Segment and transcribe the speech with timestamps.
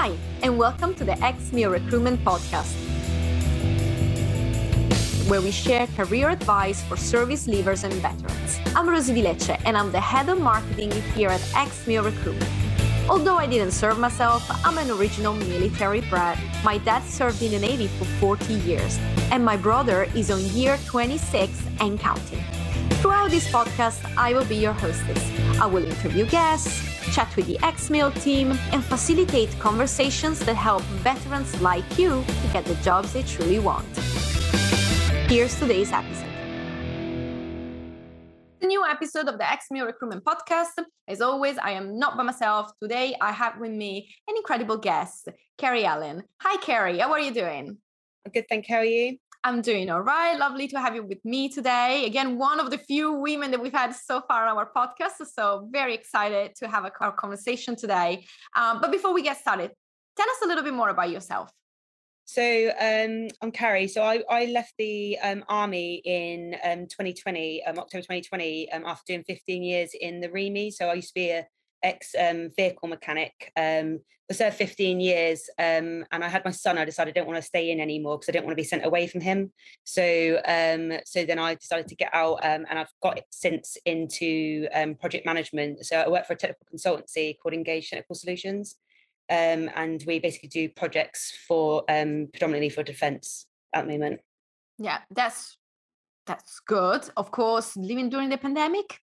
[0.00, 2.72] Hi, and welcome to the XMEO Recruitment Podcast,
[5.28, 8.60] where we share career advice for service leavers and veterans.
[8.76, 12.48] I'm Rosie Vilecce, and I'm the head of marketing here at XMEO Recruitment.
[13.10, 16.38] Although I didn't serve myself, I'm an original military brat.
[16.62, 19.00] My dad served in the Navy for 40 years,
[19.32, 22.44] and my brother is on year 26 and counting.
[23.00, 25.22] Throughout this podcast, I will be your hostess.
[25.60, 26.82] I will interview guests,
[27.14, 32.64] chat with the XMEO team, and facilitate conversations that help veterans like you to get
[32.64, 33.86] the jobs they truly want.
[35.30, 36.26] Here's today's episode.
[38.60, 40.84] The new episode of the XMEO Recruitment Podcast.
[41.06, 42.72] As always, I am not by myself.
[42.82, 46.24] Today, I have with me an incredible guest, Carrie Allen.
[46.40, 46.98] Hi, Carrie.
[46.98, 47.78] How are you doing?
[48.34, 48.74] Good, thank you.
[48.74, 49.18] How are you?
[49.44, 50.36] I'm doing all right.
[50.36, 52.04] Lovely to have you with me today.
[52.06, 55.26] Again, one of the few women that we've had so far on our podcast.
[55.32, 58.26] So, very excited to have a, our conversation today.
[58.56, 59.70] Um, but before we get started,
[60.16, 61.50] tell us a little bit more about yourself.
[62.28, 63.88] So um, I'm Carrie.
[63.88, 69.14] So I, I left the um, army in um, 2020, um, October 2020, um, after
[69.14, 70.70] doing 15 years in the REME.
[70.70, 71.46] So I used to be a
[71.82, 73.52] ex um, vehicle mechanic.
[73.56, 76.76] Um, served 15 years um, and I had my son.
[76.76, 78.68] I decided I didn't want to stay in anymore because I didn't want to be
[78.68, 79.52] sent away from him.
[79.84, 84.68] So um, so then I decided to get out um, and I've got since into
[84.74, 85.84] um, project management.
[85.86, 88.76] So I work for a technical consultancy called Engage Technical Solutions.
[89.30, 94.20] Um, and we basically do projects for predominantly for defence at the moment.
[94.78, 95.56] Yeah, that's
[96.26, 97.08] that's good.
[97.16, 99.00] Of course, living during the pandemic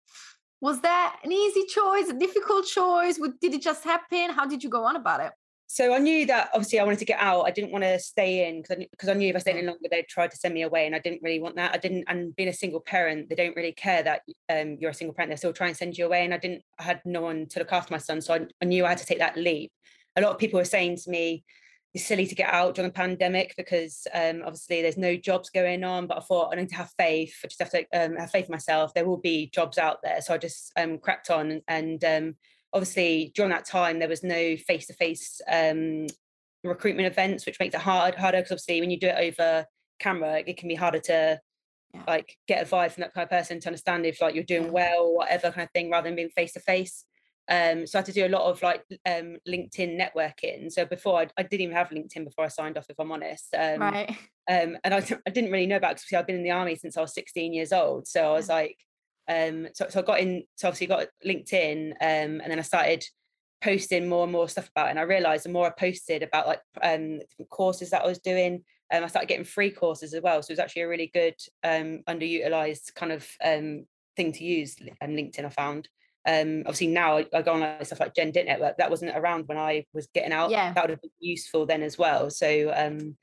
[0.64, 3.20] was that an easy choice, a difficult choice?
[3.42, 4.30] Did it just happen?
[4.30, 5.34] How did you go on about it?
[5.68, 7.42] So I knew that obviously I wanted to get out.
[7.42, 9.90] I didn't want to stay in because I, I knew if I stayed in longer,
[9.92, 11.74] they'd try to send me away, and I didn't really want that.
[11.74, 14.94] I didn't, and being a single parent, they don't really care that um, you're a
[14.94, 15.32] single parent.
[15.32, 16.62] They still try and send you away, and I didn't.
[16.80, 19.00] I had no one to look after my son, so I, I knew I had
[19.00, 19.70] to take that leap.
[20.16, 21.44] A lot of people were saying to me,
[21.94, 25.84] it's silly to get out during the pandemic because um, obviously there's no jobs going
[25.84, 26.08] on.
[26.08, 27.36] But I thought I need to have faith.
[27.44, 28.94] I just have to um, have faith in myself.
[28.94, 30.22] There will be jobs out there.
[30.22, 31.62] So I just um, cracked on.
[31.68, 32.36] And um,
[32.74, 35.40] obviously during that time there was no face to face
[36.64, 39.66] recruitment events, which makes it hard harder because obviously when you do it over
[40.00, 41.40] camera, it can be harder to
[41.94, 42.04] yeah.
[42.08, 44.72] like get a vibe from that kind of person to understand if like you're doing
[44.72, 47.06] well or whatever kind of thing rather than being face to face.
[47.50, 50.72] Um, so I had to do a lot of like um, LinkedIn networking.
[50.72, 53.54] So before I, I, didn't even have LinkedIn before I signed off, if I'm honest.
[53.54, 54.10] Um, right.
[54.50, 56.96] Um, and I, I didn't really know about because I've been in the army since
[56.96, 58.08] I was 16 years old.
[58.08, 58.78] So I was like,
[59.28, 63.04] um, so, so I got in, so obviously got LinkedIn, um, and then I started
[63.62, 64.92] posting more and more stuff about it.
[64.92, 68.20] And I realized the more I posted about like um, different courses that I was
[68.20, 70.42] doing, um, I started getting free courses as well.
[70.42, 74.76] So it was actually a really good um, underutilized kind of um, thing to use
[75.02, 75.46] on LinkedIn.
[75.46, 75.88] I found.
[76.26, 78.78] Um, obviously now I, I go on like stuff like Gen Dit Network.
[78.78, 80.52] That wasn't around when I was getting out.
[80.52, 80.74] Yeah.
[80.74, 82.30] That would have been useful then as well.
[82.30, 83.16] So um,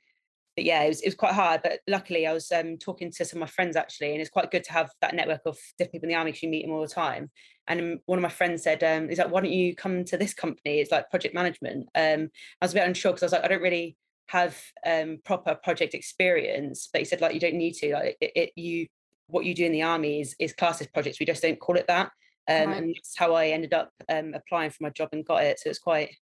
[0.56, 1.62] but yeah, it was, it was quite hard.
[1.62, 4.50] But luckily, I was um, talking to some of my friends actually, and it's quite
[4.50, 6.72] good to have that network of different people in the army because you meet them
[6.72, 7.30] all the time.
[7.66, 10.34] And one of my friends said, um, "Is like, why don't you come to this
[10.34, 10.80] company?
[10.80, 12.30] It's like project management." Um,
[12.60, 13.96] I was a bit unsure because I was like, I don't really
[14.26, 16.88] have um, proper project experience.
[16.92, 17.94] But he said, like, you don't need to.
[17.94, 18.86] Like, it, it you
[19.28, 21.20] what you do in the army is is class as projects.
[21.20, 22.10] We just don't call it that.
[22.50, 22.76] Um, right.
[22.78, 25.60] And that's how I ended up um, applying for my job and got it.
[25.60, 26.16] So it's quite.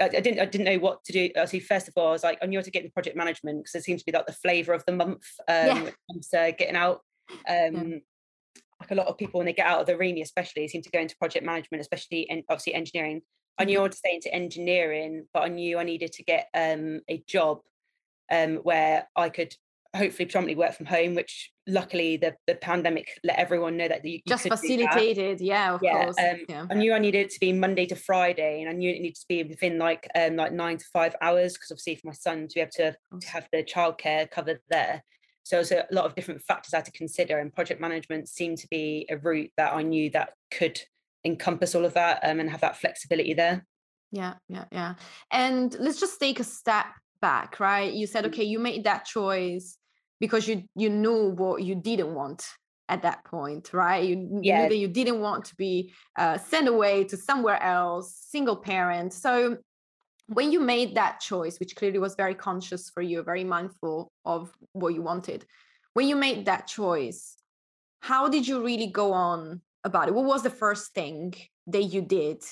[0.00, 0.40] I, I, didn't.
[0.40, 1.30] I didn't know what to do.
[1.36, 3.64] Actually, first of all, I was like, I knew how to get in project management
[3.64, 5.90] because it seems to be like the flavour of the month um, yeah.
[6.10, 7.00] comes getting out.
[7.48, 7.96] Um, yeah.
[8.80, 10.90] Like a lot of people when they get out of the REME, especially, seem to
[10.90, 13.22] go into project management, especially in obviously engineering.
[13.58, 13.82] I knew I mm-hmm.
[13.82, 17.60] wanted to stay into engineering, but I knew I needed to get um, a job
[18.30, 19.54] um, where I could
[19.94, 24.12] hopefully predominantly work from home, which luckily the, the pandemic let everyone know that you,
[24.12, 25.40] you just facilitated.
[25.40, 26.16] Yeah, of yeah, course.
[26.18, 26.66] Um, yeah.
[26.70, 29.16] I knew I needed it to be Monday to Friday, and I knew it needed
[29.16, 32.48] to be within like um like nine to five hours because obviously for my son
[32.48, 35.02] to be able to, to have the childcare covered there.
[35.44, 38.58] So there's a lot of different factors I had to consider, and project management seemed
[38.58, 40.80] to be a route that I knew that could
[41.24, 43.66] encompass all of that um, and have that flexibility there.
[44.10, 44.94] Yeah, yeah, yeah.
[45.30, 46.86] And let's just take a step
[47.20, 47.92] back, right?
[47.92, 48.28] You said, mm.
[48.28, 49.78] okay, you made that choice
[50.24, 52.40] because you you knew what you didn't want
[52.88, 54.04] at that point right?
[54.04, 54.62] You yeah.
[54.62, 59.12] knew that you didn't want to be uh, sent away to somewhere else single parent.
[59.12, 59.58] So
[60.26, 64.50] when you made that choice which clearly was very conscious for you very mindful of
[64.72, 65.44] what you wanted
[65.92, 67.36] when you made that choice
[68.00, 70.14] how did you really go on about it?
[70.14, 71.34] What was the first thing
[71.68, 72.42] that you did?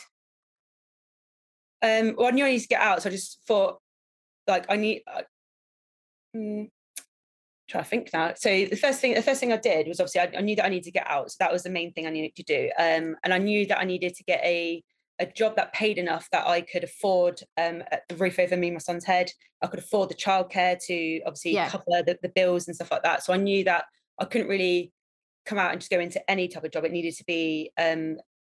[1.83, 3.81] Um well i knew i needed to get out so i just thought
[4.47, 5.23] like i need uh,
[6.37, 6.71] mm,
[7.73, 8.33] try to think now.
[8.37, 10.67] So the first thing, the first thing I did was obviously I, I, knew that
[10.67, 11.31] I needed to get out.
[11.31, 12.71] So that was the main thing I needed to do.
[12.79, 14.83] Um, and I knew that I needed to get a
[15.19, 18.75] a job that paid enough that I could afford um, the roof over me and
[18.75, 19.31] my son's head.
[19.61, 21.69] I could afford the childcare to obviously yeah.
[21.69, 23.23] cover the, the bills and stuff like that.
[23.23, 23.85] So I knew that
[24.19, 24.91] I couldn't really
[25.45, 26.85] come out and just go into any type of job.
[26.85, 28.17] It needed to be um,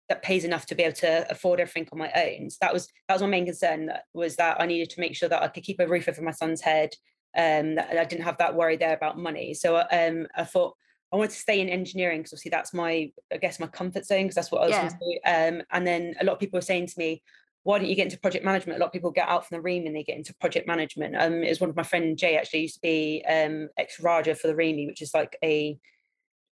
[0.09, 2.49] that pays enough to be able to afford everything on my own.
[2.49, 5.29] So that was that was my main concern was that I needed to make sure
[5.29, 6.91] that I could keep a roof over my son's head.
[7.37, 9.53] Um, that I didn't have that worry there about money.
[9.53, 10.75] So um, I thought
[11.11, 14.23] I wanted to stay in engineering because obviously that's my, I guess, my comfort zone
[14.23, 14.81] because that's what I was yeah.
[14.81, 15.19] going to do.
[15.25, 17.23] Um, and then a lot of people were saying to me,
[17.63, 18.77] why don't you get into project management?
[18.77, 21.15] A lot of people get out from the REME and they get into project management.
[21.15, 24.35] Um, it was one of my friend Jay actually used to be um, ex Raja
[24.35, 25.77] for the REME, which is like a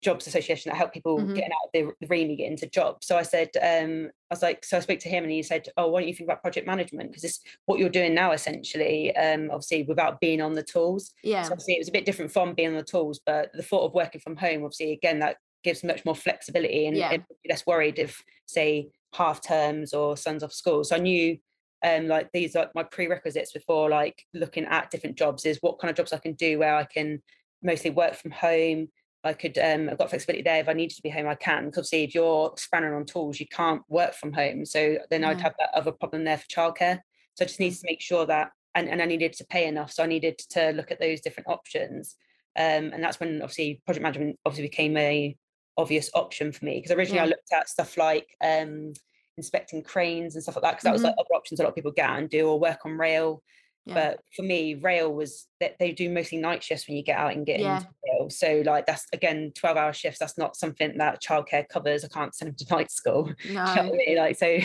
[0.02, 1.34] jobs association that help people mm-hmm.
[1.34, 3.06] getting out of the, the REME get into jobs.
[3.06, 5.68] So I said, um, I was like, so I spoke to him and he said,
[5.76, 7.10] oh, why don't you think about project management?
[7.10, 11.12] Because it's what you're doing now, essentially, um, obviously without being on the tools.
[11.24, 11.42] Yeah.
[11.42, 13.86] So obviously it was a bit different from being on the tools, but the thought
[13.86, 17.16] of working from home, obviously, again, that gives much more flexibility and yeah.
[17.48, 20.84] less worried if, say, half terms or sons off school.
[20.84, 21.38] So I knew
[21.84, 25.88] um like these are my prerequisites before like looking at different jobs is what kind
[25.88, 27.22] of jobs I can do where I can
[27.62, 28.88] mostly work from home
[29.24, 30.60] I could um, I've got flexibility there.
[30.60, 31.66] If I needed to be home, I can.
[31.66, 34.64] Because obviously, if you're spanning on tools, you can't work from home.
[34.64, 37.00] So then I'd have that other problem there for childcare.
[37.34, 39.92] So I just needed to make sure that, and, and I needed to pay enough.
[39.92, 42.16] So I needed to look at those different options.
[42.56, 45.36] Um, and that's when obviously project management obviously became a
[45.76, 46.76] obvious option for me.
[46.76, 47.24] Because originally yeah.
[47.24, 48.92] I looked at stuff like um,
[49.36, 50.72] inspecting cranes and stuff like that.
[50.72, 50.94] Because that mm-hmm.
[50.94, 53.42] was like other options a lot of people get and do, or work on rail.
[53.86, 53.94] Yeah.
[53.94, 57.32] But for me, rail was that they do mostly night shifts when you get out
[57.32, 57.76] and get yeah.
[57.76, 58.17] into rail.
[58.30, 60.18] So like that's again 12 hour shifts.
[60.18, 62.04] That's not something that childcare covers.
[62.04, 63.32] I can't send them to night school.
[63.48, 63.50] No.
[63.50, 64.16] you know I mean?
[64.16, 64.58] Like so,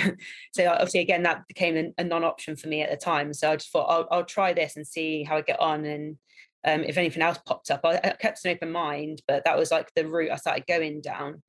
[0.54, 3.34] so obviously again that became a, a, non-option for me at the time.
[3.34, 5.86] So I just thought I'll, I'll try this and see how I get on.
[5.86, 6.18] And
[6.66, 9.22] um, if anything else popped up, I, I kept an open mind.
[9.28, 11.42] But that was like the route I started going down.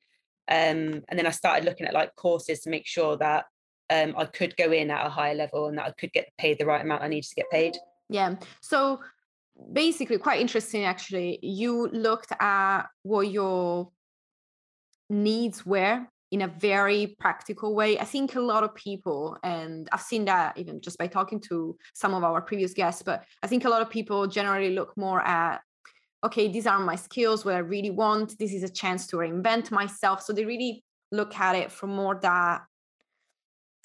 [0.47, 3.47] Um, and then I started looking at like courses to make sure that
[3.91, 6.59] um, I could go in at a higher level and that I could get paid
[6.59, 7.77] the right amount I needed to get paid.
[8.09, 8.35] Yeah.
[8.61, 9.01] So
[9.73, 11.39] basically, quite interesting actually.
[11.43, 13.91] You looked at what your
[15.11, 17.99] needs were in a very practical way.
[17.99, 21.77] I think a lot of people, and I've seen that even just by talking to
[21.93, 25.21] some of our previous guests, but I think a lot of people generally look more
[25.21, 25.61] at
[26.25, 28.39] okay, these are my skills, what I really want.
[28.39, 30.23] This is a chance to reinvent myself.
[30.23, 32.63] So they really look at it from more that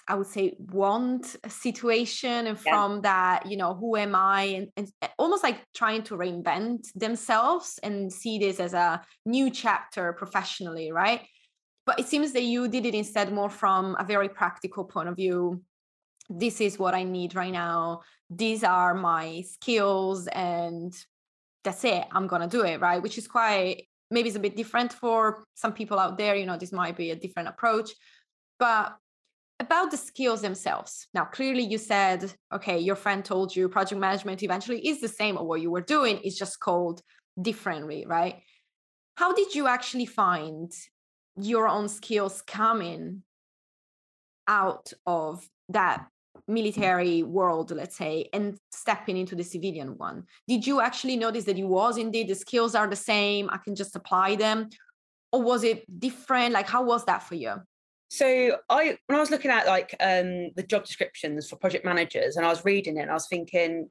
[0.10, 2.72] I would say want situation and yeah.
[2.72, 4.42] from that, you know, who am I?
[4.42, 10.14] And, and, almost like trying to reinvent themselves and see this as a new chapter
[10.14, 11.22] professionally, right?
[11.86, 15.16] But it seems that you did it instead more from a very practical point of
[15.16, 15.62] view.
[16.28, 18.02] This is what I need right now.
[18.32, 20.94] These are my skills, and
[21.64, 22.06] that's it.
[22.12, 23.02] I'm gonna do it, right?
[23.02, 26.36] Which is quite maybe it's a bit different for some people out there.
[26.36, 27.92] You know, this might be a different approach.
[28.60, 28.96] But
[29.60, 31.08] about the skills themselves.
[31.14, 35.38] Now, clearly, you said, okay, your friend told you project management eventually is the same,
[35.38, 37.02] or what you were doing is just called
[37.42, 38.42] differently, right?
[39.16, 40.72] How did you actually find
[41.36, 43.24] your own skills coming
[44.48, 46.08] out of that
[46.48, 50.24] military world, let's say, and stepping into the civilian one?
[50.48, 53.50] Did you actually notice that it was indeed the skills are the same?
[53.52, 54.70] I can just apply them.
[55.32, 56.54] Or was it different?
[56.54, 57.56] Like, how was that for you?
[58.10, 62.36] So I, when I was looking at like um, the job descriptions for project managers,
[62.36, 63.90] and I was reading it, and I was thinking,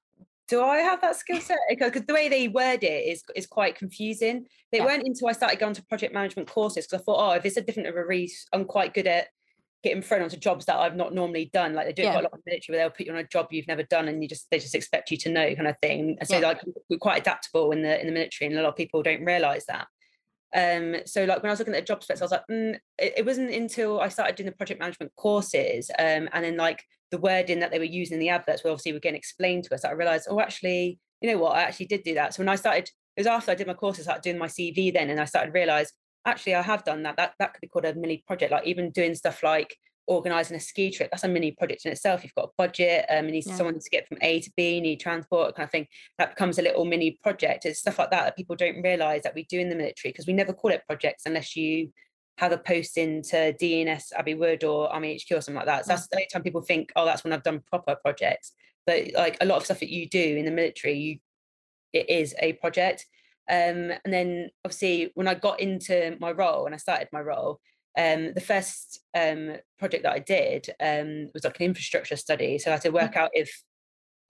[0.48, 1.58] do I have that skill set?
[1.68, 4.46] Because the way they word it is is quite confusing.
[4.72, 4.87] They yeah.
[4.87, 7.56] weren't until I started going to project management courses because I thought, oh, if it's
[7.56, 9.28] a different of a reach, I'm quite good at
[9.84, 11.75] getting thrown onto jobs that I've not normally done.
[11.75, 12.12] Like they do yeah.
[12.12, 14.08] quite a lot of military where they'll put you on a job you've never done
[14.08, 16.16] and you just they just expect you to know kind of thing.
[16.18, 16.48] And so yeah.
[16.48, 16.60] like
[16.90, 19.66] we're quite adaptable in the in the military and a lot of people don't realise
[19.66, 19.87] that.
[20.54, 22.74] Um, so like when I was looking at the job specs, I was like, mm,
[22.98, 26.82] it, it, wasn't until I started doing the project management courses, um, and then like
[27.10, 29.74] the wording that they were using in the adverts were obviously were getting explained to
[29.74, 32.34] us I realized, oh, actually, you know what, I actually did do that.
[32.34, 34.46] So when I started, it was after I did my courses, I started doing my
[34.46, 35.92] CV then, and I started to realize
[36.24, 37.16] actually I have done that.
[37.16, 39.76] That that could be called a mini project, like even doing stuff like
[40.08, 43.26] organizing a ski trip that's a mini project in itself you've got a budget um
[43.26, 43.54] you need yeah.
[43.54, 45.86] someone to get from a to b you need transport kind of thing
[46.16, 49.34] that becomes a little mini project it's stuff like that that people don't realize that
[49.34, 51.90] we do in the military because we never call it projects unless you
[52.38, 55.84] have a post into DE&S Abbey Wood or Army HQ or something like that.
[55.84, 58.52] So that's the only time people think, oh, that's when I've done proper projects.
[58.86, 61.18] But like a lot of stuff that you do in the military, you
[61.92, 63.06] it is a project.
[63.50, 67.60] Um, and then obviously when I got into my role and I started my role,
[67.98, 72.58] um, the first um, project that I did um, was like an infrastructure study.
[72.58, 73.16] So I had to work mm.
[73.16, 73.62] out if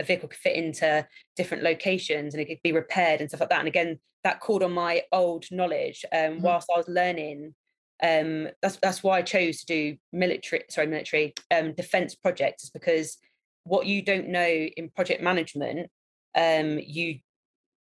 [0.00, 1.06] a vehicle could fit into
[1.36, 3.58] different locations and it could be repaired and stuff like that.
[3.58, 6.42] And again, that called on my old knowledge um, mm-hmm.
[6.42, 7.54] whilst I was learning
[8.02, 12.70] um, that's that's why I chose to do military, sorry, military um, defense projects, is
[12.70, 13.18] because
[13.64, 15.90] what you don't know in project management,
[16.36, 17.18] um, you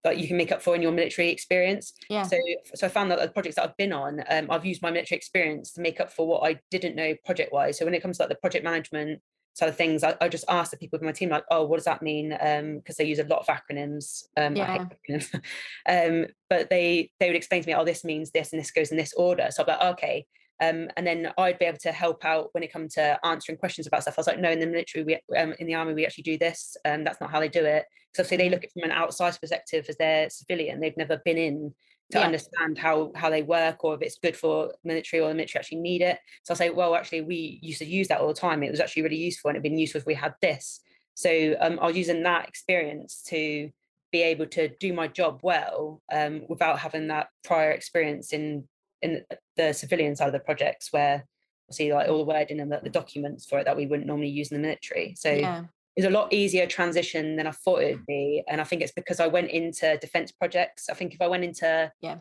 [0.06, 1.92] like you can make up for in your military experience.
[2.08, 2.22] Yeah.
[2.22, 2.38] So
[2.74, 5.16] so I found that the projects that I've been on, um, I've used my military
[5.16, 7.78] experience to make up for what I didn't know project wise.
[7.78, 9.20] So when it comes to like the project management
[9.54, 11.76] side of things, I, I just ask the people in my team like, oh, what
[11.76, 12.36] does that mean?
[12.40, 14.24] Um, because they use a lot of acronyms.
[14.36, 14.86] Um, yeah.
[15.08, 15.34] acronyms.
[15.88, 18.90] um, but they they would explain to me, oh, this means this and this goes
[18.90, 19.48] in this order.
[19.50, 20.26] So I'm like, okay.
[20.60, 23.86] Um, and then I'd be able to help out when it comes to answering questions
[23.86, 24.14] about stuff.
[24.16, 26.38] I was like, no, in the military, we, um, in the army, we actually do
[26.38, 26.76] this.
[26.84, 27.84] Um, that's not how they do it.
[28.14, 30.80] So obviously they look at it from an outside perspective as they're civilian.
[30.80, 31.74] They've never been in
[32.12, 32.24] to yeah.
[32.24, 35.80] understand how how they work or if it's good for military or the military actually
[35.80, 36.18] need it.
[36.44, 38.62] So I say, well, actually, we used to use that all the time.
[38.62, 40.80] It was actually really useful and it'd been useful if we had this.
[41.14, 43.70] So um, I was using that experience to
[44.12, 48.68] be able to do my job well um, without having that prior experience in
[49.02, 49.22] in
[49.56, 51.24] the civilian side of the projects where
[51.70, 54.28] see like all the wording and the, the, documents for it that we wouldn't normally
[54.28, 55.14] use in the military.
[55.16, 55.64] So yeah.
[55.96, 58.44] it's a lot easier transition than I thought it would be.
[58.48, 60.88] And I think it's because I went into defense projects.
[60.88, 62.18] I think if I went into yeah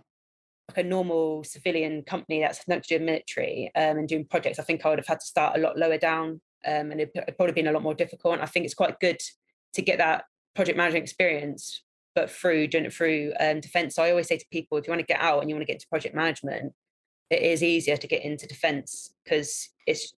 [0.69, 4.63] like a normal civilian company that's not to do military um, and doing projects, I
[4.63, 7.53] think I would have had to start a lot lower down um, and it'd probably
[7.53, 8.35] been a lot more difficult.
[8.35, 9.19] And I think it's quite good
[9.73, 11.83] to get that project management experience
[12.15, 13.95] but through through um, defense.
[13.95, 15.63] So I always say to people, if you want to get out and you want
[15.63, 16.73] to get into project management,
[17.29, 20.13] it is easier to get into defense because it's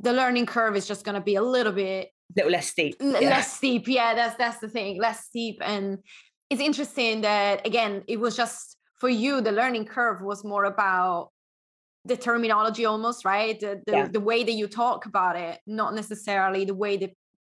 [0.00, 3.18] the learning curve is just going to be a little bit little less steep yeah.
[3.20, 5.98] less steep yeah that's that's the thing less steep and
[6.48, 11.30] it's interesting that again it was just for you the learning curve was more about
[12.04, 14.08] the terminology almost right the the, yeah.
[14.08, 17.10] the way that you talk about it not necessarily the way that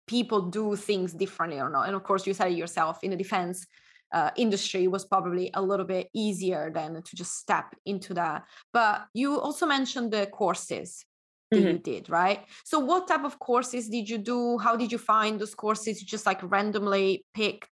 [0.06, 1.86] people do things differently or not.
[1.86, 3.66] And of course, you said it yourself in the defense
[4.12, 8.44] uh, industry was probably a little bit easier than to just step into that.
[8.72, 11.04] But you also mentioned the courses
[11.50, 11.68] that mm-hmm.
[11.68, 12.44] you did, right?
[12.64, 14.58] So, what type of courses did you do?
[14.58, 16.00] How did you find those courses?
[16.00, 17.68] You just like randomly pick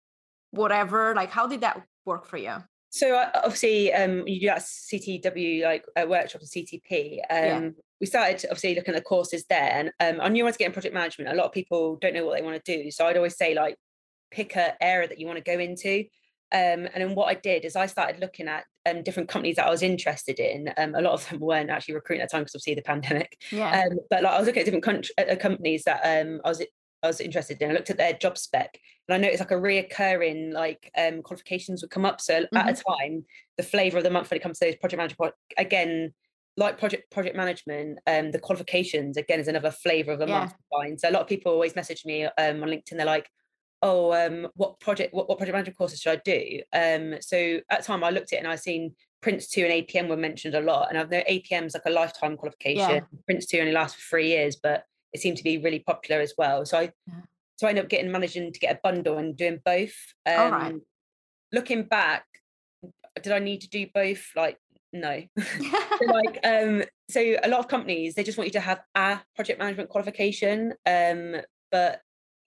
[0.50, 1.14] whatever?
[1.14, 2.56] Like, how did that work for you?
[2.90, 7.20] So uh, obviously, um, you do that CTW like a workshop at CTP.
[7.30, 7.70] Um, yeah.
[8.00, 10.72] We started obviously looking at the courses there, and um, I knew I was getting
[10.72, 11.30] project management.
[11.30, 13.54] A lot of people don't know what they want to do, so I'd always say
[13.54, 13.76] like
[14.30, 16.04] pick a area that you want to go into.
[16.52, 19.66] Um, and then what I did is I started looking at um, different companies that
[19.66, 20.72] I was interested in.
[20.76, 23.36] Um, a lot of them weren't actually recruiting at the time because obviously the pandemic.
[23.52, 23.82] Yeah.
[23.82, 26.62] Um, but like I was looking at different country, uh, companies that um, I was
[27.02, 27.70] I was interested in.
[27.70, 28.78] I looked at their job spec
[29.08, 32.20] and I noticed like a reoccurring like um, qualifications would come up.
[32.20, 32.56] So mm-hmm.
[32.56, 32.92] at a mm-hmm.
[32.92, 33.24] time,
[33.56, 36.12] the flavour of the month when it comes to those project management, again,
[36.56, 40.50] like project project management, um, the qualifications again is another flavour of the yeah.
[40.72, 41.00] month.
[41.00, 42.96] So a lot of people always message me um, on LinkedIn.
[42.96, 43.28] They're like,
[43.82, 47.80] "Oh, um, what project what, what project management courses should I do?" Um, so at
[47.80, 50.60] the time, I looked at it and I seen PRINCE2 and APM were mentioned a
[50.60, 50.88] lot.
[50.88, 52.78] And I know APM is like a lifetime qualification.
[52.78, 53.00] Yeah.
[53.30, 56.64] PRINCE2 only lasts for three years, but it seemed to be really popular as well.
[56.64, 57.20] So I yeah.
[57.56, 59.94] so I ended up getting managing to get a bundle and doing both.
[60.26, 60.74] Um, All right.
[61.52, 62.24] Looking back,
[63.22, 64.24] did I need to do both?
[64.36, 64.58] Like
[64.92, 65.22] no.
[65.38, 69.20] so like um so a lot of companies they just want you to have a
[69.34, 71.36] project management qualification um
[71.70, 72.00] but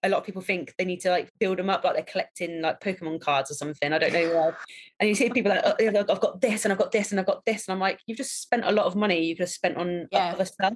[0.04, 2.60] a lot of people think they need to like build them up like they're collecting
[2.60, 3.90] like Pokemon cards or something.
[3.90, 4.52] I don't know why.
[5.00, 7.26] And you see people like, oh, I've got this and I've got this and I've
[7.26, 7.66] got this.
[7.66, 10.06] And I'm like, you've just spent a lot of money you could have spent on
[10.12, 10.32] yeah.
[10.34, 10.74] other stuff.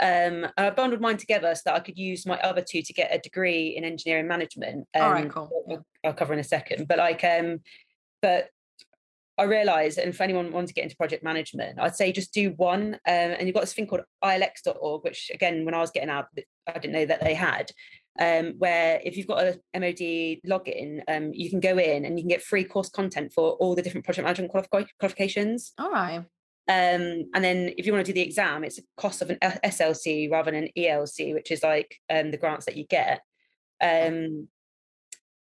[0.00, 3.14] Um, I bundled mine together so that I could use my other two to get
[3.14, 4.86] a degree in engineering management.
[4.94, 5.64] Um, All right, um, cool.
[5.70, 6.86] I'll, I'll, cover in a second.
[6.86, 7.60] But like, um,
[8.22, 8.48] but
[9.38, 12.50] I realised, and for anyone wanting to get into project management, I'd say just do
[12.56, 12.94] one.
[12.94, 16.26] Um, and you've got this thing called ilx.org, which again, when I was getting out,
[16.66, 17.70] I didn't know that they had.
[18.20, 22.24] Um, where if you've got a MOD login, um, you can go in and you
[22.24, 24.50] can get free course content for all the different project management
[24.98, 25.72] qualifications.
[25.78, 26.24] All right.
[26.68, 29.38] Um, and then if you want to do the exam, it's a cost of an
[29.40, 33.22] SLC rather than an ELC, which is like um, the grants that you get.
[33.80, 34.48] Um,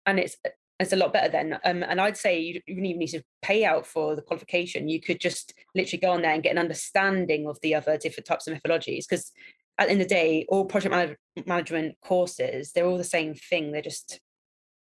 [0.06, 0.36] and it's
[0.80, 1.58] it's a lot better then.
[1.64, 4.88] Um, and I'd say you, you don't even need to pay out for the qualification.
[4.88, 8.26] You could just literally go on there and get an understanding of the other different
[8.26, 9.04] types of methodologies.
[9.08, 9.30] Because
[9.78, 13.34] at the end of the day, all project manage- management courses, they're all the same
[13.34, 13.70] thing.
[13.70, 14.20] They're just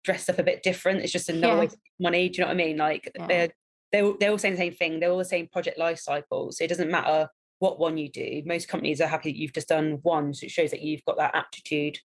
[0.03, 1.01] dressed up a bit different.
[1.01, 1.59] It's just another yeah.
[1.59, 2.29] way to money.
[2.29, 2.77] Do you know what I mean?
[2.77, 3.27] Like yeah.
[3.27, 3.49] they're
[3.91, 4.99] they're, they're all saying the same thing.
[4.99, 6.51] They're all the same project life cycle.
[6.51, 7.29] So it doesn't matter
[7.59, 8.41] what one you do.
[8.45, 10.33] Most companies are happy that you've just done one.
[10.33, 11.99] So it shows that you've got that aptitude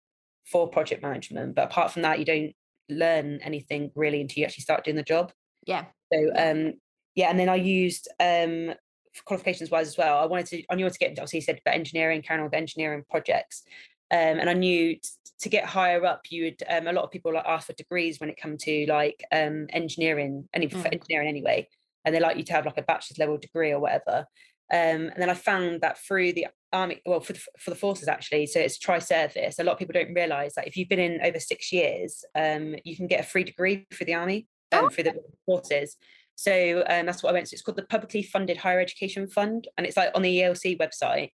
[0.45, 1.55] for project management.
[1.55, 2.53] But apart from that, you don't
[2.89, 5.33] learn anything really until you actually start doing the job.
[5.67, 5.85] Yeah.
[6.13, 6.75] So um
[7.15, 8.75] yeah, and then I used um
[9.25, 10.19] qualifications wise as well.
[10.19, 12.47] I wanted to I knew to get into obviously you said about engineering, carrying on
[12.47, 13.63] with engineering projects.
[14.13, 15.01] Um, and I knew t-
[15.41, 18.21] to get higher up, you would um, a lot of people like ask for degrees
[18.21, 20.93] when it comes to like um, engineering, any mm.
[20.93, 21.67] engineering anyway,
[22.05, 24.27] and they like you to have like a bachelor's level degree or whatever.
[24.73, 28.09] Um, and then I found that through the army, well, for the, for the forces
[28.09, 29.59] actually, so it's tri-service.
[29.59, 32.77] A lot of people don't realise that if you've been in over six years, um,
[32.85, 34.89] you can get a free degree for the army um, oh.
[34.89, 35.15] through the
[35.45, 35.97] forces.
[36.37, 37.55] So um, that's what I went to.
[37.55, 41.31] It's called the Publicly Funded Higher Education Fund, and it's like on the ELC website.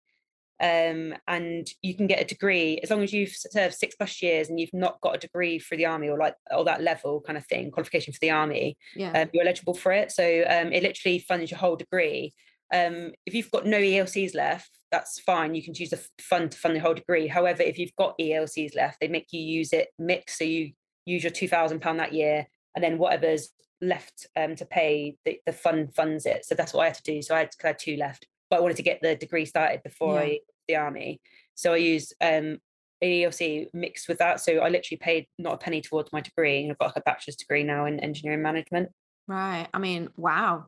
[0.60, 4.48] Um, and you can get a degree as long as you've served six plus years
[4.48, 7.36] and you've not got a degree for the army or like or that level kind
[7.36, 8.76] of thing, qualification for the army.
[8.96, 9.12] Yeah.
[9.12, 10.10] Um, you're eligible for it.
[10.10, 12.32] So um, it literally funds your whole degree.
[12.74, 15.54] Um, if you've got no ELCs left, that's fine.
[15.54, 17.26] You can choose the fund to fund the whole degree.
[17.28, 20.38] However, if you've got ELCs left, they make you use it mixed.
[20.38, 20.72] So you
[21.06, 23.50] use your two thousand pound that year, and then whatever's
[23.80, 26.44] left um, to pay, the, the fund funds it.
[26.44, 27.22] So that's what I had to do.
[27.22, 29.82] So I had, I had two left, but I wanted to get the degree started
[29.82, 30.20] before yeah.
[30.20, 30.38] I
[30.68, 31.20] the army.
[31.54, 32.58] So I used um,
[33.02, 34.40] ELC mixed with that.
[34.40, 37.00] So I literally paid not a penny towards my degree, and I've got like a
[37.00, 38.90] bachelor's degree now in engineering management.
[39.26, 39.66] Right.
[39.74, 40.66] I mean, wow,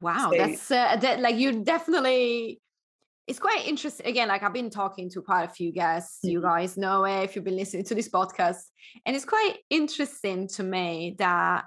[0.00, 0.30] wow.
[0.30, 2.60] So, that's uh, that, like you definitely.
[3.28, 4.06] It's quite interesting.
[4.06, 6.18] Again, like I've been talking to quite a few guests.
[6.18, 6.32] Mm-hmm.
[6.32, 8.62] You guys know it if you've been listening to this podcast,
[9.06, 11.64] and it's quite interesting to me that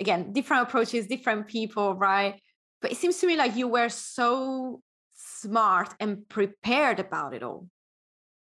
[0.00, 2.40] again different approaches different people right
[2.82, 4.82] but it seems to me like you were so
[5.14, 7.68] smart and prepared about it all.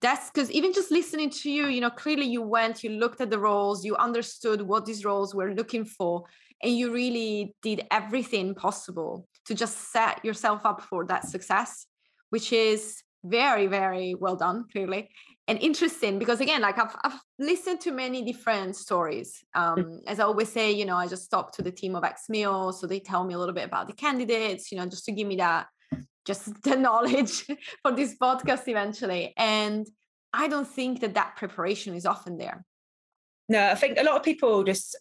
[0.01, 3.29] That's because even just listening to you you know clearly you went you looked at
[3.29, 6.23] the roles you understood what these roles were looking for
[6.63, 11.85] and you really did everything possible to just set yourself up for that success
[12.31, 15.07] which is very very well done clearly
[15.51, 19.43] and interesting because again like i've, I've listened to many different stories.
[19.55, 19.61] Mm.
[19.61, 22.73] um, as i always say you know i just talk to the team of Exmeo
[22.73, 25.27] so they tell me a little bit about the candidates you know just to give
[25.27, 25.67] me that
[26.25, 27.45] just the knowledge
[27.81, 29.33] for this podcast eventually.
[29.37, 29.87] And
[30.33, 32.63] i don't think that that preparation is often there.
[33.49, 34.97] No i think a lot of people just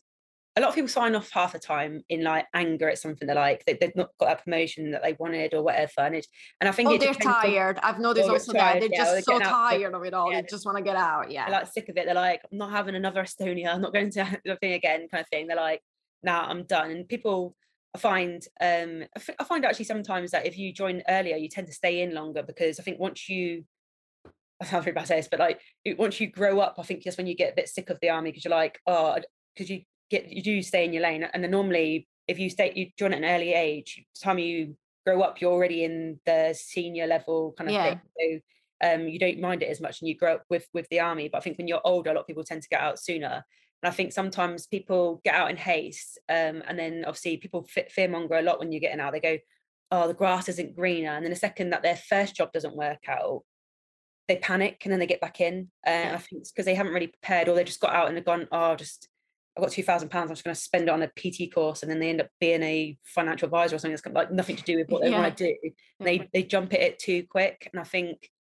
[0.57, 3.37] a lot of people sign off half the time in like anger at something they're
[3.37, 6.27] like they, have not got that promotion that they wanted or whatever and it
[6.61, 9.27] and I think oh, they're tired on, I've noticed also tired, that they're yeah, just
[9.27, 10.33] so tired of it all.
[10.33, 10.41] yeah.
[10.41, 11.49] they just want to get out yeah.
[11.49, 12.07] They're like sick of it.
[12.07, 13.75] They're like I'm not having another Estonia.
[13.75, 15.47] I'm not going to the thing again kind of thing.
[15.47, 15.83] They're like
[16.23, 17.55] nah I'm done and people
[17.95, 19.05] I find um
[19.39, 22.43] I find actually sometimes that if you join earlier you tend to stay in longer
[22.43, 23.65] because I think once you
[24.61, 25.61] I sound very bad this, but like
[25.97, 28.11] once you grow up, I think just when you get a bit sick of the
[28.11, 29.17] army because you're like, oh,
[29.55, 32.73] because you get you do stay in your lane and then normally if you stay
[32.75, 37.07] you join at an early age time you grow up you're already in the senior
[37.07, 37.85] level kind of yeah.
[37.85, 38.41] thing so
[38.83, 41.29] um, you don't mind it as much and you grow up with with the army
[41.29, 43.45] but i think when you're older a lot of people tend to get out sooner.
[43.83, 48.39] And i think sometimes people get out in haste um, and then obviously people fearmonger
[48.39, 49.13] a lot when you're getting out.
[49.13, 49.39] They go
[49.91, 51.11] oh the grass isn't greener.
[51.11, 53.43] And then the second that their first job doesn't work out
[54.29, 55.71] they panic and then they get back in.
[55.87, 58.09] Uh, and i think it's because they haven't really prepared or they just got out
[58.09, 59.10] and they've gone oh just
[59.61, 60.31] I've got two thousand pounds.
[60.31, 62.29] I'm just going to spend it on a PT course, and then they end up
[62.41, 65.11] being a financial advisor or something that's got like nothing to do with what they
[65.11, 65.21] yeah.
[65.21, 65.71] want to do.
[66.01, 68.31] They they jump at it too quick, and I think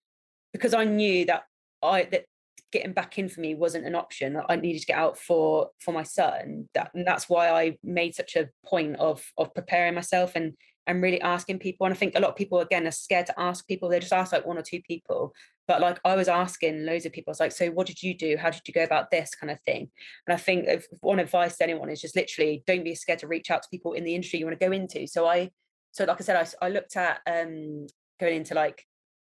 [0.52, 1.44] because I knew that
[1.82, 2.24] I that
[2.72, 4.34] getting back in for me wasn't an option.
[4.34, 6.68] that I needed to get out for for my son.
[6.74, 10.54] That and that's why I made such a point of of preparing myself and
[10.86, 11.86] and really asking people.
[11.86, 13.88] And I think a lot of people again are scared to ask people.
[13.88, 15.34] They just ask like one or two people.
[15.70, 18.12] But like I was asking loads of people, I was like, so what did you
[18.12, 18.36] do?
[18.36, 19.88] How did you go about this kind of thing?
[20.26, 23.28] And I think if one advice to anyone is just literally don't be scared to
[23.28, 25.06] reach out to people in the industry you want to go into.
[25.06, 25.52] So I,
[25.92, 27.86] so like I said, I, I looked at um,
[28.18, 28.84] going into like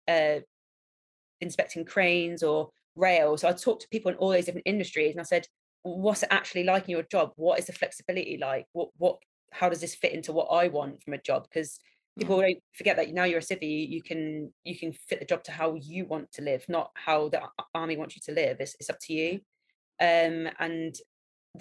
[0.08, 0.40] uh,
[1.42, 3.36] inspecting cranes or rail.
[3.36, 5.46] So I talked to people in all those different industries and I said,
[5.84, 7.34] what's it actually like in your job?
[7.36, 8.66] What is the flexibility like?
[8.72, 9.18] What, what,
[9.52, 11.48] how does this fit into what I want from a job?
[11.52, 11.82] Because
[12.20, 15.44] people don't forget that now you're a civvy you can you can fit the job
[15.44, 17.42] to how you want to live not how the
[17.74, 18.58] army wants you to live.
[18.60, 19.40] It's, it's up to you.
[20.02, 20.96] Um, and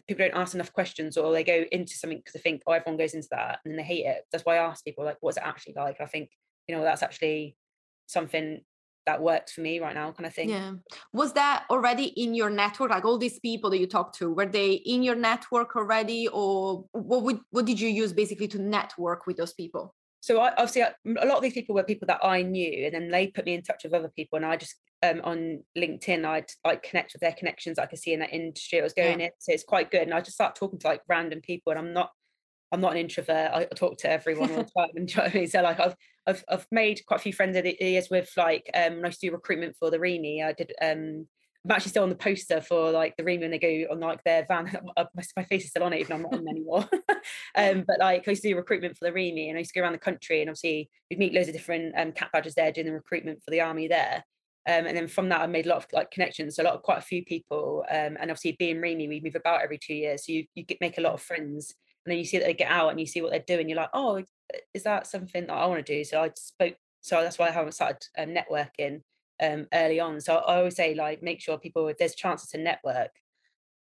[0.06, 2.98] people don't ask enough questions or they go into something because they think oh everyone
[2.98, 4.24] goes into that and then they hate it.
[4.30, 6.00] That's why i ask people like what's it actually like?
[6.00, 6.30] I think
[6.66, 7.56] you know that's actually
[8.06, 8.60] something
[9.06, 10.50] that works for me right now kind of thing.
[10.50, 10.72] Yeah.
[11.14, 12.90] Was that already in your network?
[12.90, 16.28] Like all these people that you talked to were they in your network already?
[16.28, 19.94] Or what would what did you use basically to network with those people
[20.28, 23.10] so I, obviously a lot of these people were people that I knew, and then
[23.10, 26.50] they put me in touch with other people, and I just um, on LinkedIn I'd
[26.66, 29.26] like connect with their connections I could see in that industry I was going yeah.
[29.26, 29.32] in.
[29.38, 31.94] So it's quite good, and I just start talking to like random people, and I'm
[31.94, 32.10] not
[32.70, 33.52] I'm not an introvert.
[33.54, 35.46] I talk to everyone all the time, and you know I mean?
[35.46, 38.68] so like I've I've I've made quite a few friends over the years with like
[38.74, 40.44] um when I used to do recruitment for the REME.
[40.44, 41.26] I did um
[41.68, 44.24] I'm actually still on the poster for like the room when they go on like
[44.24, 44.74] their van.
[44.96, 46.88] my, my face is still on it, even I'm not on them anymore.
[47.56, 49.78] um, but like I used to do recruitment for the REME and I used to
[49.78, 52.72] go around the country and obviously we'd meet loads of different um, cap badges there
[52.72, 54.24] doing the recruitment for the army there.
[54.66, 56.74] Um, and then from that, I made a lot of like connections, so a lot
[56.74, 57.84] of quite a few people.
[57.90, 60.80] Um, and obviously being REME, we move about every two years, so you you get,
[60.80, 61.74] make a lot of friends.
[62.04, 63.68] And then you see that they get out and you see what they're doing.
[63.68, 64.22] You're like, oh,
[64.72, 66.04] is that something that I want to do?
[66.04, 66.76] So I spoke.
[67.00, 69.02] So that's why I haven't started um, networking
[69.42, 70.20] um, early on.
[70.20, 73.10] So I always say like make sure people if there's chances to network,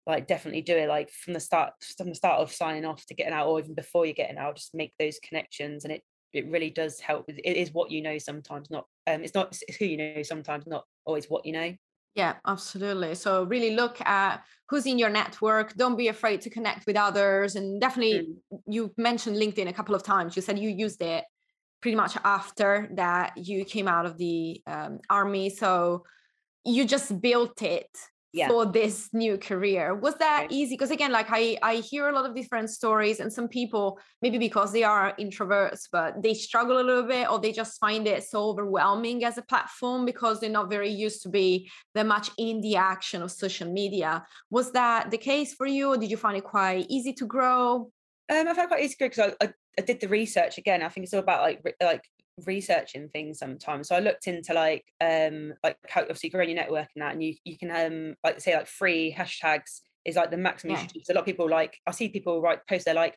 [0.06, 3.14] like definitely do it like from the start from the start of signing off to
[3.14, 6.46] getting out or even before you're getting out just make those connections and it it
[6.48, 9.84] really does help it is what you know sometimes not um it's not it's who
[9.84, 11.74] you know sometimes not always what you know
[12.14, 16.86] yeah absolutely so really look at who's in your network don't be afraid to connect
[16.86, 18.58] with others and definitely mm.
[18.66, 21.24] you mentioned linkedin a couple of times you said you used it
[21.80, 26.04] pretty much after that you came out of the um, army so
[26.64, 27.88] you just built it
[28.36, 28.48] yeah.
[28.48, 30.52] for this new career was that right.
[30.52, 33.98] easy because again like i i hear a lot of different stories and some people
[34.20, 38.06] maybe because they are introverts but they struggle a little bit or they just find
[38.06, 42.30] it so overwhelming as a platform because they're not very used to be that much
[42.36, 46.16] in the action of social media was that the case for you or did you
[46.16, 47.90] find it quite easy to grow
[48.28, 50.82] um, I found quite easy because I, I, I, did the research again.
[50.82, 52.02] I think it's all about like like
[52.44, 53.88] researching things sometimes.
[53.88, 57.22] So I looked into like um like how obviously growing your network and that, and
[57.22, 60.86] you you can um like say like free hashtags is like the maximum yeah.
[61.04, 63.16] So a lot of people like I see people write post they're like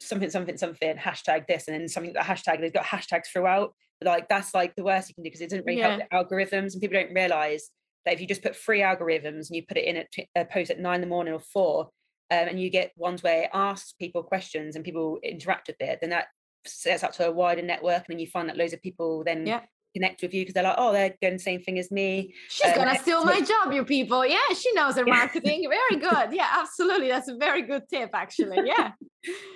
[0.00, 3.74] something something something hashtag this and then something that hashtag they've got hashtags throughout.
[4.02, 5.98] Like that's like the worst you can do because it doesn't really yeah.
[6.08, 7.70] help the algorithms and people don't realize
[8.04, 10.04] that if you just put free algorithms and you put it in
[10.36, 11.90] a post at nine in the morning or four
[12.30, 15.98] um, and you get ones where it asks people questions and people interact with it,
[16.00, 16.26] then that
[16.66, 19.46] sets up to a wider network and then you find that loads of people then
[19.46, 19.60] yeah.
[19.94, 22.34] connect with you because they're like oh they're doing the same thing as me.
[22.48, 24.24] She's um, gonna steal my job you people.
[24.24, 25.68] Yeah she knows her marketing.
[25.68, 26.32] Very good.
[26.32, 27.08] Yeah absolutely.
[27.08, 28.58] That's a very good tip actually.
[28.66, 28.92] Yeah.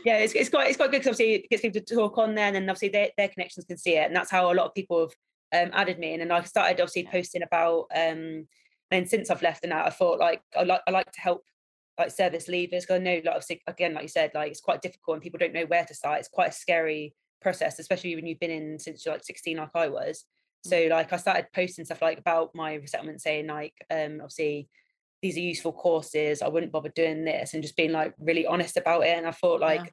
[0.05, 2.35] Yeah it's, it's quite it's quite good because obviously it gets people to talk on
[2.35, 4.67] there and then obviously their, their connections can see it and that's how a lot
[4.67, 6.13] of people have um, added me.
[6.13, 8.47] And then I started obviously posting about um
[8.91, 11.45] and since I've left and out I thought like I like I like to help
[11.99, 14.83] like service leavers because I know like obviously again like you said like it's quite
[14.83, 16.21] difficult and people don't know where to start.
[16.21, 19.71] It's quite a scary process especially when you've been in since you're like 16 like
[19.75, 20.25] I was.
[20.67, 20.71] Mm.
[20.71, 24.69] so like I started posting stuff like about my resettlement saying like um obviously
[25.23, 26.43] these are useful courses.
[26.43, 29.17] I wouldn't bother doing this and just being like really honest about it.
[29.17, 29.91] And I thought like yeah.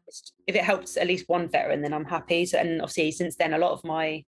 [0.47, 2.45] if it helps at least one veteran then I'm happy.
[2.45, 4.23] So and obviously since then a lot of my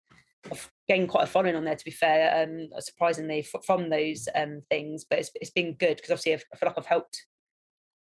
[0.51, 4.61] I've gained quite a following on there to be fair um surprisingly from those um
[4.69, 7.27] things but it's, it's been good because obviously I've, I feel like I've helped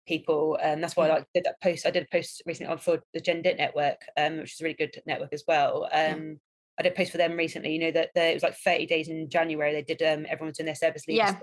[0.08, 0.58] people.
[0.62, 1.86] and um, that's why I like did that post.
[1.86, 4.64] I did a post recently on for the Gen Dit network, um, which is a
[4.64, 5.88] really good network as well.
[5.92, 6.40] Um,
[6.80, 7.74] I did a post for them recently.
[7.74, 9.74] You know that it was like 30 days in January.
[9.74, 11.18] They did um, everyone's doing their service leave.
[11.18, 11.38] Yeah.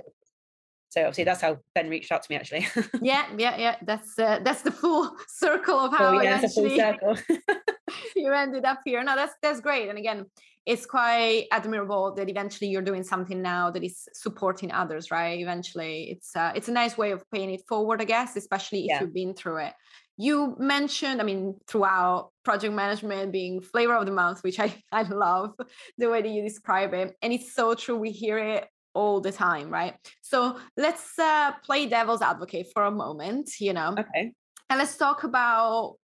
[0.91, 2.67] So obviously that's how Ben reached out to me actually.
[3.03, 3.77] yeah, yeah, yeah.
[3.83, 6.77] That's uh, that's the full circle of how oh, yeah, eventually
[8.17, 9.03] you ended up here.
[9.05, 9.89] No, that's that's great.
[9.89, 10.27] And again,
[10.67, 15.41] it's quite admirable that eventually you're doing something now that is supporting others right?
[15.41, 18.87] Eventually it's uh, it's a nice way of paying it forward i guess especially if
[18.89, 19.01] yeah.
[19.01, 19.73] you've been through it.
[20.17, 25.03] You mentioned i mean throughout project management being flavor of the month which i i
[25.03, 25.55] love
[25.97, 29.31] the way that you describe it and it's so true we hear it all the
[29.31, 29.95] time right?
[30.23, 33.95] So let's uh, play devil's advocate for a moment you know?
[33.99, 34.33] Okay.
[34.71, 35.98] And let's talk about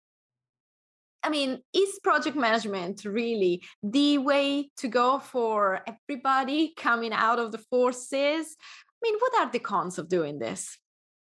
[1.24, 7.52] I mean, is project management really the way to go for everybody coming out of
[7.52, 8.56] the forces?
[8.58, 10.78] I mean, what are the cons of doing this?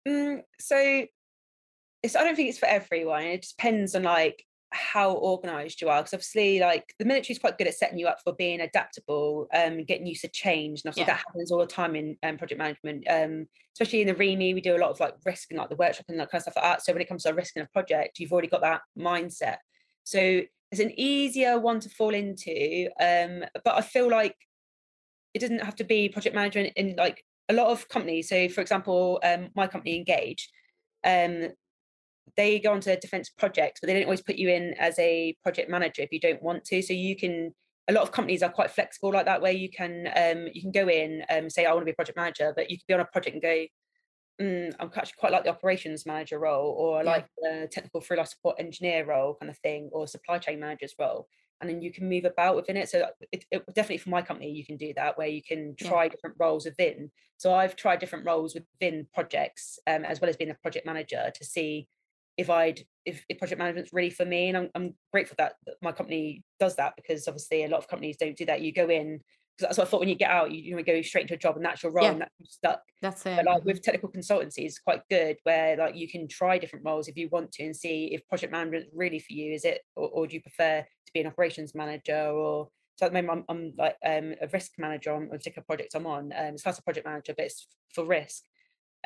[0.07, 1.05] Mm, so,
[2.03, 3.23] it's, I don't think it's for everyone.
[3.23, 4.43] It depends on like
[4.75, 8.07] how organized you are because obviously like the military is quite good at setting you
[8.07, 11.15] up for being adaptable um getting used to change and obviously yeah.
[11.15, 14.61] that happens all the time in um, project management um especially in the REME we
[14.61, 16.55] do a lot of like risk and like the workshop and that kind of stuff
[16.57, 18.81] like that so when it comes to risk in a project you've already got that
[18.99, 19.57] mindset
[20.05, 20.41] so
[20.71, 22.87] it's an easier one to fall into.
[22.99, 24.35] Um, but I feel like
[25.33, 28.29] it doesn't have to be project management in like a lot of companies.
[28.29, 30.49] So for example, um, my company Engage,
[31.03, 31.49] um,
[32.37, 35.69] they go onto defense projects, but they don't always put you in as a project
[35.69, 36.81] manager if you don't want to.
[36.81, 37.53] So you can
[37.87, 40.71] a lot of companies are quite flexible like that where you can um, you can
[40.71, 42.93] go in and say I want to be a project manager, but you can be
[42.95, 43.65] on a project and go,
[44.41, 47.09] mm, I'm actually quite like the operations manager role, or I yeah.
[47.09, 51.27] like the technical freelance support engineer role kind of thing, or supply chain manager's role.
[51.61, 52.89] And then you can move about within it.
[52.89, 56.03] So it, it definitely for my company, you can do that where you can try
[56.03, 56.09] yeah.
[56.09, 57.09] different roles within.
[57.37, 61.31] So I've tried different roles within projects, um, as well as being a project manager
[61.33, 61.87] to see
[62.37, 64.49] if I'd if, if project management's really for me.
[64.49, 67.87] And I'm, I'm grateful that, that my company does that because obviously a lot of
[67.87, 68.61] companies don't do that.
[68.61, 69.21] You go in
[69.57, 71.35] because that's what I thought when you get out, you, you know, go straight into
[71.35, 72.11] a job and that's your role yeah.
[72.11, 72.81] and that's stuck.
[73.01, 73.37] That's it.
[73.37, 77.07] But like with technical consultancy, it's quite good where like you can try different roles
[77.07, 79.53] if you want to and see if project management is really for you.
[79.53, 83.13] Is it, or, or do you prefer to be an operations manager or so at
[83.13, 86.31] the moment I'm, I'm like um, a risk manager on a particular project I'm on.
[86.35, 88.43] Um, it's class a project manager, but it's for risk.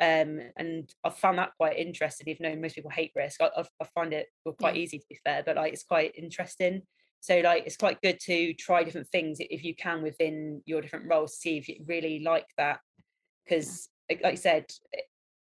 [0.00, 3.40] Um, and I found that quite interesting, even though most people hate risk.
[3.40, 4.82] I, I find it well, quite yeah.
[4.82, 6.82] easy to be fair, but like it's quite interesting.
[7.20, 11.06] So like it's quite good to try different things if you can within your different
[11.08, 12.80] roles, see if you really like that.
[13.44, 14.66] Because like I said,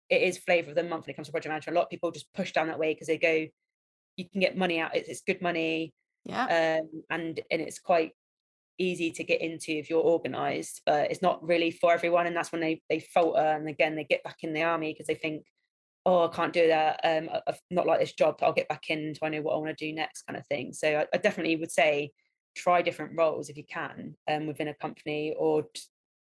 [0.08, 1.76] it is flavor of the month when it comes to project management.
[1.76, 3.46] A lot of people just push down that way because they go,
[4.16, 5.92] you can get money out, it's, it's good money.
[6.24, 6.80] Yeah.
[6.80, 8.12] Um, and and it's quite
[8.78, 12.26] easy to get into if you're organized, but it's not really for everyone.
[12.26, 15.06] And that's when they they falter and again they get back in the army because
[15.06, 15.44] they think,
[16.10, 17.00] oh, I can't do that.
[17.04, 19.58] Um, I've not like this job, I'll get back in until I know what I
[19.58, 20.72] want to do next, kind of thing.
[20.72, 22.10] So I, I definitely would say
[22.56, 25.66] try different roles if you can um, within a company or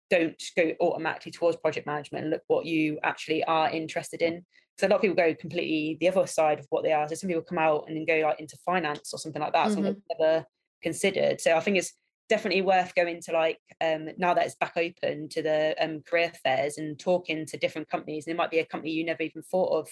[0.09, 4.45] don't go automatically towards project management and look what you actually are interested in.
[4.77, 7.07] So a lot of people go completely the other side of what they are.
[7.07, 9.67] So some people come out and then go like into finance or something like that,
[9.67, 9.73] mm-hmm.
[9.73, 10.45] something they've never
[10.83, 11.41] considered.
[11.41, 11.93] So I think it's
[12.29, 16.31] definitely worth going to like um, now that it's back open to the um, career
[16.43, 18.25] fairs and talking to different companies.
[18.27, 19.89] And it might be a company you never even thought of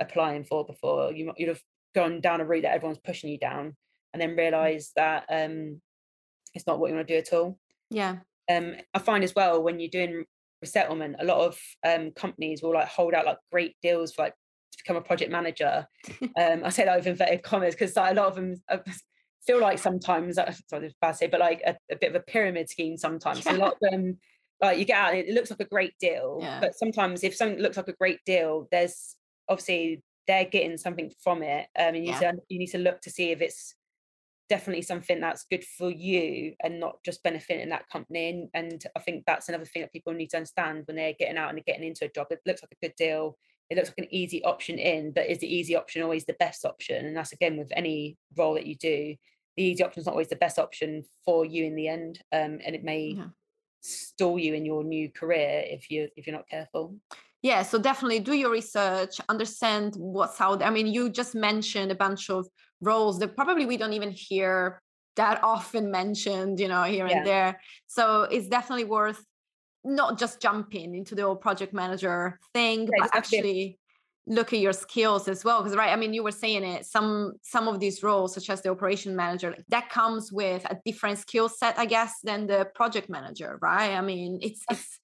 [0.00, 1.12] applying for before.
[1.12, 1.62] You you'd have
[1.94, 3.76] gone down a route that everyone's pushing you down,
[4.12, 4.38] and then mm.
[4.38, 5.80] realize that um,
[6.54, 7.58] it's not what you want to do at all.
[7.90, 8.16] Yeah.
[8.50, 10.24] Um, I find as well when you're doing
[10.60, 14.32] resettlement, a lot of um, companies will like hold out like great deals for like
[14.32, 15.86] to become a project manager.
[16.22, 18.56] um, I say that with inverted commas because like, a lot of them
[19.48, 20.36] feel like sometimes
[20.70, 23.44] sorry, it's bad to say, but like a, a, bit of a pyramid scheme sometimes.
[23.44, 24.18] So a lot of them
[24.60, 26.60] like you get out, it looks like a great deal, yeah.
[26.60, 29.16] but sometimes if something looks like a great deal, there's
[29.48, 31.66] obviously they're getting something from it.
[31.78, 32.32] Um, and you, yeah.
[32.32, 33.74] need to, you need to look to see if it's
[34.48, 38.30] definitely something that's good for you and not just benefiting that company.
[38.30, 41.38] And, and I think that's another thing that people need to understand when they're getting
[41.38, 42.26] out and getting into a job.
[42.30, 43.38] It looks like a good deal.
[43.70, 46.64] It looks like an easy option in, but is the easy option always the best
[46.64, 47.06] option?
[47.06, 49.14] And that's again with any role that you do,
[49.58, 52.20] the easy option is not always the best option for you in the end.
[52.32, 53.26] Um, and it may yeah.
[53.80, 56.96] stall you in your new career if you if you're not careful
[57.42, 61.92] yeah so definitely do your research understand what's out there i mean you just mentioned
[61.92, 62.46] a bunch of
[62.80, 64.80] roles that probably we don't even hear
[65.16, 67.16] that often mentioned you know here yeah.
[67.18, 69.24] and there so it's definitely worth
[69.84, 73.78] not just jumping into the old project manager thing yeah, but actually
[74.28, 77.32] look at your skills as well because right i mean you were saying it some
[77.42, 81.18] some of these roles such as the operation manager like, that comes with a different
[81.18, 85.00] skill set i guess than the project manager right i mean it's it's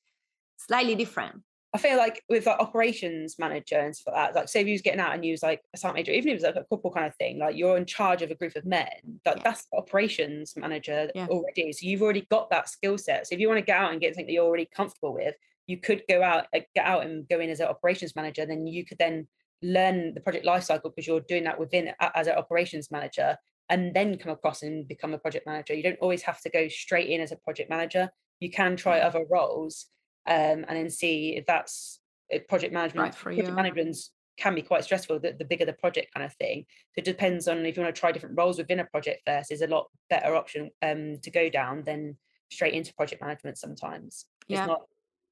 [0.58, 1.42] slightly different
[1.74, 4.74] I feel like with like operations manager and stuff like that, like say if you
[4.74, 6.54] was getting out and you was like a site manager, even if it was like
[6.54, 8.86] a couple kind of thing, like you're in charge of a group of men,
[9.26, 9.42] like yeah.
[9.42, 11.26] that's operations manager yeah.
[11.26, 11.72] already.
[11.72, 13.26] So you've already got that skill set.
[13.26, 15.34] So if you want to get out and get something that you're already comfortable with,
[15.66, 18.46] you could go out, uh, get out and go in as an operations manager.
[18.46, 19.26] Then you could then
[19.62, 23.36] learn the project lifecycle because you're doing that within as an operations manager
[23.70, 25.74] and then come across and become a project manager.
[25.74, 28.10] You don't always have to go straight in as a project manager.
[28.40, 29.86] You can try other roles
[30.26, 33.06] um, and then see if that's if project management.
[33.06, 33.54] Right for project you.
[33.54, 33.96] management
[34.36, 35.20] can be quite stressful.
[35.20, 36.66] The, the bigger the project kind of thing.
[36.94, 39.50] So it depends on if you want to try different roles within a project first.
[39.50, 42.18] Is a lot better option um, to go down than
[42.50, 43.56] straight into project management.
[43.56, 44.60] Sometimes yeah.
[44.60, 44.82] it's not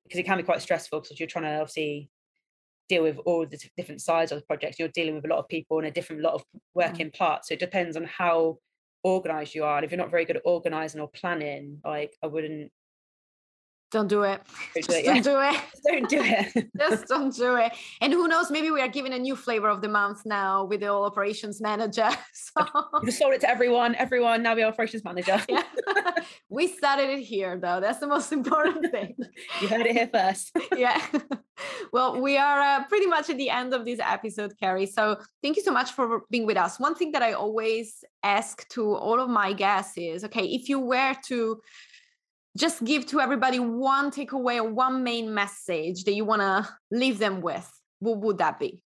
[0.04, 2.10] because it can be quite stressful because you're trying to obviously
[2.88, 4.76] deal with all the different sides of the project.
[4.78, 6.42] You're dealing with a lot of people and a different lot of
[6.74, 7.16] working mm.
[7.16, 7.48] parts.
[7.48, 8.58] So it depends on how
[9.02, 9.76] organized you are.
[9.76, 12.70] And if you're not very good at organizing or planning, like I wouldn't
[13.92, 14.40] don't do it.
[14.74, 15.04] Don't do it.
[15.04, 15.60] Don't do it.
[15.84, 16.68] don't do it.
[16.78, 17.72] Just don't do it.
[18.00, 18.50] And who knows?
[18.50, 21.60] Maybe we are giving a new flavor of the month now with the all operations
[21.60, 22.08] manager.
[22.34, 22.64] So
[23.02, 23.94] you sold it to everyone.
[23.94, 25.40] Everyone now we are operations manager.
[25.48, 25.62] yeah.
[26.48, 27.80] we started it here, though.
[27.80, 29.14] That's the most important thing.
[29.60, 30.50] you heard it here first.
[30.76, 31.00] yeah.
[31.92, 34.86] Well, we are uh, pretty much at the end of this episode, Carrie.
[34.86, 36.80] So thank you so much for being with us.
[36.80, 40.80] One thing that I always ask to all of my guests is, okay, if you
[40.80, 41.60] were to
[42.56, 47.18] just give to everybody one takeaway or one main message that you want to leave
[47.18, 48.82] them with, what would that be?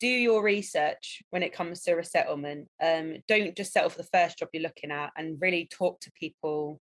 [0.00, 2.68] Do your research when it comes to resettlement.
[2.82, 6.12] Um, don't just settle for the first job you're looking at and really talk to
[6.12, 6.80] people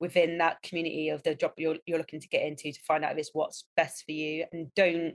[0.00, 3.12] within that community of the job you're, you're looking to get into to find out
[3.12, 5.14] if it's what's best for you and don't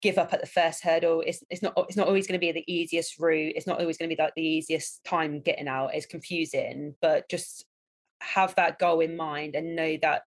[0.00, 1.22] give up at the first hurdle.
[1.26, 3.54] It's it's not it's not always going to be the easiest route.
[3.56, 5.94] It's not always going to be like the easiest time getting out.
[5.94, 7.64] It's confusing, but just
[8.20, 10.22] have that goal in mind and know that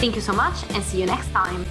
[0.00, 1.66] Thank you so much and see you next time.